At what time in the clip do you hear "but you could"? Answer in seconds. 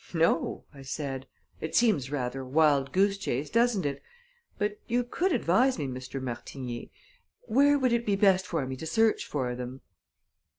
4.57-5.31